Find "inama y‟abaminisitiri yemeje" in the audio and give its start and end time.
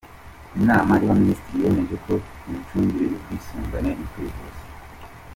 0.59-1.95